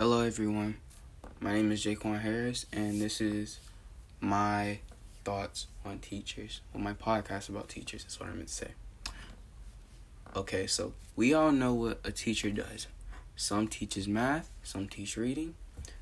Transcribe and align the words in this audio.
Hello, 0.00 0.22
everyone. 0.22 0.76
My 1.40 1.52
name 1.52 1.70
is 1.72 1.84
Jaquan 1.84 2.22
Harris, 2.22 2.64
and 2.72 3.02
this 3.02 3.20
is 3.20 3.60
my 4.18 4.78
thoughts 5.24 5.66
on 5.84 5.98
teachers. 5.98 6.62
Well, 6.72 6.82
my 6.82 6.94
podcast 6.94 7.50
about 7.50 7.68
teachers 7.68 8.06
is 8.08 8.18
what 8.18 8.30
I 8.30 8.32
meant 8.32 8.48
to 8.48 8.54
say. 8.54 8.68
Okay, 10.34 10.66
so 10.66 10.94
we 11.16 11.34
all 11.34 11.52
know 11.52 11.74
what 11.74 12.00
a 12.02 12.12
teacher 12.12 12.48
does. 12.48 12.86
Some 13.36 13.68
teaches 13.68 14.08
math, 14.08 14.48
some 14.62 14.88
teach 14.88 15.18
reading, 15.18 15.54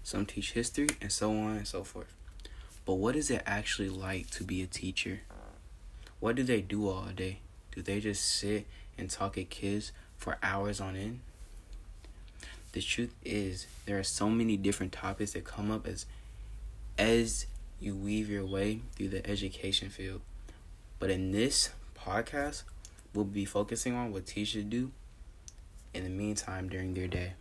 some 0.04 0.26
teach 0.26 0.52
history, 0.52 0.90
and 1.00 1.10
so 1.10 1.32
on 1.32 1.56
and 1.56 1.66
so 1.66 1.82
forth. 1.82 2.14
But 2.86 2.94
what 2.94 3.16
is 3.16 3.32
it 3.32 3.42
actually 3.46 3.88
like 3.88 4.30
to 4.30 4.44
be 4.44 4.62
a 4.62 4.68
teacher? 4.68 5.22
What 6.20 6.36
do 6.36 6.44
they 6.44 6.60
do 6.60 6.88
all 6.88 7.06
day? 7.06 7.40
Do 7.72 7.82
they 7.82 7.98
just 7.98 8.24
sit 8.24 8.68
and 8.96 9.10
talk 9.10 9.36
at 9.36 9.50
kids 9.50 9.90
for 10.16 10.38
hours 10.40 10.80
on 10.80 10.94
end? 10.94 11.18
The 12.72 12.80
truth 12.80 13.14
is 13.24 13.66
there 13.86 13.98
are 13.98 14.04
so 14.04 14.28
many 14.28 14.56
different 14.56 14.92
topics 14.92 15.32
that 15.32 15.44
come 15.44 15.70
up 15.70 15.86
as 15.86 16.06
as 16.98 17.46
you 17.80 17.94
weave 17.94 18.28
your 18.28 18.44
way 18.44 18.80
through 18.92 19.08
the 19.08 19.28
education 19.28 19.88
field. 19.88 20.20
But 20.98 21.10
in 21.10 21.30
this 21.30 21.70
podcast, 21.96 22.64
we'll 23.14 23.24
be 23.24 23.44
focusing 23.44 23.94
on 23.94 24.12
what 24.12 24.26
teachers 24.26 24.64
do 24.64 24.90
in 25.94 26.04
the 26.04 26.10
meantime 26.10 26.68
during 26.68 26.94
their 26.94 27.06
day. 27.06 27.34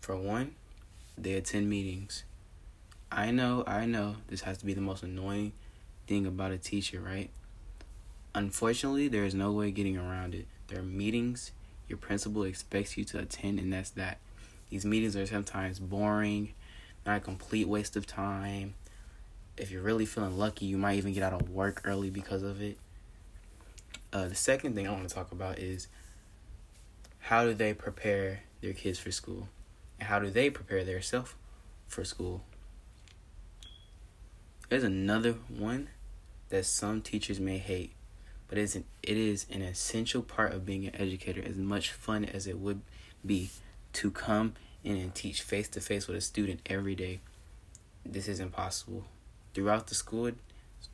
For 0.00 0.16
one, 0.16 0.54
they 1.16 1.32
attend 1.32 1.68
meetings. 1.68 2.24
I 3.10 3.30
know, 3.30 3.64
I 3.66 3.86
know, 3.86 4.16
this 4.28 4.42
has 4.42 4.58
to 4.58 4.66
be 4.66 4.74
the 4.74 4.80
most 4.80 5.02
annoying 5.02 5.52
thing 6.06 6.26
about 6.26 6.52
a 6.52 6.58
teacher, 6.58 7.00
right? 7.00 7.30
Unfortunately, 8.34 9.08
there 9.08 9.24
is 9.24 9.34
no 9.34 9.50
way 9.52 9.70
getting 9.70 9.96
around 9.96 10.34
it. 10.34 10.46
There 10.68 10.78
are 10.78 10.84
meetings 10.84 11.50
your 11.90 11.98
principal 11.98 12.44
expects 12.44 12.96
you 12.96 13.04
to 13.04 13.18
attend, 13.18 13.58
and 13.58 13.72
that's 13.72 13.90
that. 13.90 14.18
These 14.70 14.86
meetings 14.86 15.16
are 15.16 15.26
sometimes 15.26 15.80
boring, 15.80 16.54
not 17.04 17.18
a 17.18 17.20
complete 17.20 17.68
waste 17.68 17.96
of 17.96 18.06
time. 18.06 18.74
If 19.56 19.70
you're 19.70 19.82
really 19.82 20.06
feeling 20.06 20.38
lucky, 20.38 20.66
you 20.66 20.78
might 20.78 20.96
even 20.96 21.12
get 21.12 21.24
out 21.24 21.32
of 21.32 21.50
work 21.50 21.82
early 21.84 22.08
because 22.08 22.42
of 22.42 22.62
it. 22.62 22.78
Uh, 24.12 24.28
the 24.28 24.34
second 24.34 24.74
thing 24.74 24.86
I 24.88 24.92
want 24.92 25.08
to 25.08 25.14
talk 25.14 25.32
about 25.32 25.58
is 25.58 25.88
how 27.18 27.44
do 27.44 27.52
they 27.52 27.74
prepare 27.74 28.44
their 28.60 28.72
kids 28.72 28.98
for 28.98 29.10
school? 29.10 29.48
And 29.98 30.08
how 30.08 30.20
do 30.20 30.30
they 30.30 30.48
prepare 30.48 30.84
themselves 30.84 31.34
for 31.88 32.04
school? 32.04 32.42
There's 34.68 34.84
another 34.84 35.32
one 35.48 35.88
that 36.48 36.64
some 36.64 37.02
teachers 37.02 37.40
may 37.40 37.58
hate 37.58 37.92
but 38.50 38.58
it 38.58 38.62
is 38.62 38.74
an, 38.74 38.84
it 39.00 39.16
is 39.16 39.46
an 39.52 39.62
essential 39.62 40.22
part 40.22 40.52
of 40.52 40.66
being 40.66 40.84
an 40.84 40.96
educator. 40.96 41.40
As 41.40 41.56
much 41.56 41.92
fun 41.92 42.24
as 42.24 42.48
it 42.48 42.58
would 42.58 42.82
be 43.24 43.48
to 43.92 44.10
come 44.10 44.54
in 44.82 44.96
and 44.96 45.14
teach 45.14 45.40
face 45.40 45.68
to 45.68 45.80
face 45.80 46.08
with 46.08 46.16
a 46.16 46.20
student 46.20 46.58
every 46.66 46.96
day, 46.96 47.20
this 48.04 48.26
is 48.26 48.40
impossible. 48.40 49.04
Throughout 49.54 49.86
the 49.86 49.94
school, 49.94 50.32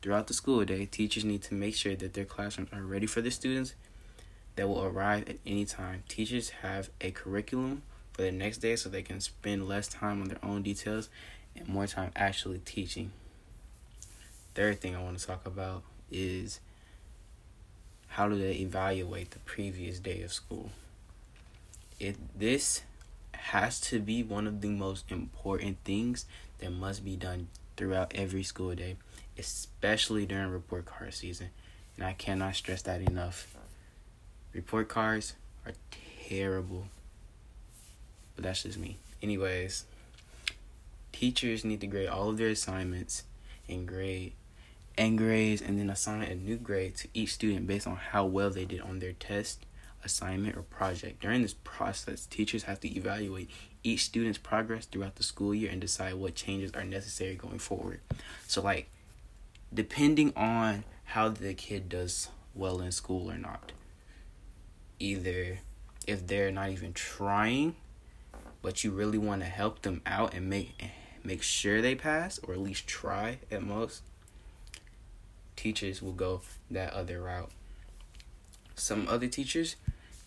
throughout 0.02 0.26
the 0.26 0.34
school 0.34 0.62
day, 0.66 0.84
teachers 0.84 1.24
need 1.24 1.42
to 1.44 1.54
make 1.54 1.74
sure 1.74 1.96
that 1.96 2.12
their 2.12 2.26
classrooms 2.26 2.68
are 2.74 2.82
ready 2.82 3.06
for 3.06 3.22
the 3.22 3.30
students 3.30 3.74
that 4.56 4.68
will 4.68 4.84
arrive 4.84 5.26
at 5.26 5.36
any 5.46 5.64
time. 5.64 6.02
Teachers 6.08 6.50
have 6.60 6.90
a 7.00 7.10
curriculum 7.10 7.80
for 8.12 8.20
the 8.20 8.32
next 8.32 8.58
day 8.58 8.76
so 8.76 8.90
they 8.90 9.02
can 9.02 9.20
spend 9.20 9.66
less 9.66 9.88
time 9.88 10.20
on 10.20 10.28
their 10.28 10.44
own 10.44 10.62
details 10.62 11.08
and 11.56 11.66
more 11.66 11.86
time 11.86 12.10
actually 12.16 12.58
teaching. 12.58 13.12
Third 14.54 14.78
thing 14.78 14.94
I 14.94 15.02
want 15.02 15.18
to 15.18 15.26
talk 15.26 15.46
about 15.46 15.84
is 16.10 16.60
how 18.16 18.30
do 18.30 18.38
they 18.38 18.52
evaluate 18.52 19.32
the 19.32 19.38
previous 19.40 19.98
day 19.98 20.22
of 20.22 20.32
school? 20.32 20.70
It 22.00 22.16
this 22.38 22.80
has 23.32 23.78
to 23.80 24.00
be 24.00 24.22
one 24.22 24.46
of 24.46 24.62
the 24.62 24.70
most 24.70 25.12
important 25.12 25.76
things 25.84 26.24
that 26.60 26.72
must 26.72 27.04
be 27.04 27.14
done 27.14 27.48
throughout 27.76 28.12
every 28.14 28.42
school 28.42 28.74
day, 28.74 28.96
especially 29.36 30.24
during 30.24 30.48
report 30.48 30.86
card 30.86 31.12
season. 31.12 31.50
And 31.96 32.06
I 32.06 32.14
cannot 32.14 32.56
stress 32.56 32.80
that 32.82 33.02
enough. 33.02 33.54
Report 34.54 34.88
cards 34.88 35.34
are 35.66 35.74
terrible. 36.26 36.86
But 38.34 38.44
that's 38.44 38.62
just 38.62 38.78
me. 38.78 38.96
Anyways, 39.22 39.84
teachers 41.12 41.66
need 41.66 41.82
to 41.82 41.86
grade 41.86 42.08
all 42.08 42.30
of 42.30 42.38
their 42.38 42.48
assignments 42.48 43.24
and 43.68 43.86
grade 43.86 44.32
and 44.98 45.18
grades 45.18 45.60
and 45.60 45.78
then 45.78 45.90
assign 45.90 46.22
a 46.22 46.34
new 46.34 46.56
grade 46.56 46.96
to 46.96 47.08
each 47.12 47.34
student 47.34 47.66
based 47.66 47.86
on 47.86 47.96
how 47.96 48.24
well 48.24 48.50
they 48.50 48.64
did 48.64 48.80
on 48.80 48.98
their 48.98 49.12
test, 49.12 49.66
assignment, 50.04 50.56
or 50.56 50.62
project. 50.62 51.20
During 51.20 51.42
this 51.42 51.54
process, 51.64 52.26
teachers 52.26 52.64
have 52.64 52.80
to 52.80 52.88
evaluate 52.88 53.50
each 53.82 54.04
student's 54.04 54.38
progress 54.38 54.86
throughout 54.86 55.16
the 55.16 55.22
school 55.22 55.54
year 55.54 55.70
and 55.70 55.80
decide 55.80 56.14
what 56.14 56.34
changes 56.34 56.72
are 56.72 56.84
necessary 56.84 57.34
going 57.34 57.58
forward. 57.58 58.00
So, 58.48 58.62
like, 58.62 58.90
depending 59.72 60.32
on 60.34 60.84
how 61.04 61.28
the 61.28 61.54
kid 61.54 61.88
does 61.88 62.28
well 62.54 62.80
in 62.80 62.92
school 62.92 63.30
or 63.30 63.38
not, 63.38 63.72
either 64.98 65.58
if 66.06 66.26
they're 66.26 66.50
not 66.50 66.70
even 66.70 66.92
trying, 66.92 67.76
but 68.62 68.82
you 68.82 68.90
really 68.90 69.18
want 69.18 69.42
to 69.42 69.48
help 69.48 69.82
them 69.82 70.00
out 70.06 70.34
and 70.34 70.48
make 70.48 70.82
make 71.22 71.42
sure 71.42 71.82
they 71.82 71.94
pass 71.94 72.38
or 72.44 72.54
at 72.54 72.60
least 72.60 72.86
try 72.86 73.38
at 73.50 73.60
most 73.60 74.02
teachers 75.66 76.00
will 76.00 76.12
go 76.12 76.42
that 76.70 76.92
other 76.92 77.20
route. 77.20 77.50
Some 78.76 79.08
other 79.08 79.26
teachers, 79.26 79.74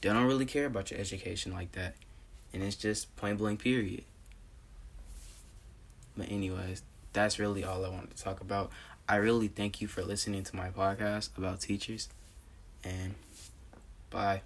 they 0.02 0.10
don't 0.10 0.26
really 0.26 0.46
care 0.46 0.66
about 0.66 0.92
your 0.92 1.00
education 1.00 1.54
like 1.54 1.72
that. 1.72 1.96
And 2.54 2.62
it's 2.62 2.76
just 2.76 3.16
plain 3.16 3.38
blank 3.38 3.62
period. 3.62 4.04
But 6.18 6.30
anyways, 6.30 6.84
that's 7.14 7.40
really 7.40 7.64
all 7.64 7.86
I 7.86 7.90
wanted 7.90 8.18
to 8.18 8.22
talk 8.22 8.42
about. 8.42 8.70
I 9.08 9.16
really 9.16 9.48
thank 9.48 9.80
you 9.80 9.88
for 9.88 10.02
listening 10.02 10.44
to 10.44 10.56
my 10.58 10.72
podcast 10.72 11.38
about 11.38 11.62
teachers. 11.62 12.10
And 12.84 13.16
bye. 14.10 14.42